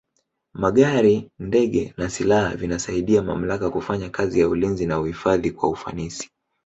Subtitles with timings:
[0.53, 6.29] magari ndege na silaha vinasaidia mamlaka kufanya kazi ya ulinzi na uhifadhi kwa ufanisi